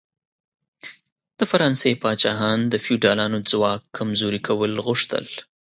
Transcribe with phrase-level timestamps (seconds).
[1.37, 5.25] د فرانسې پاچاهان د فیوډالانو ځواک کمزوري کول غوښتل.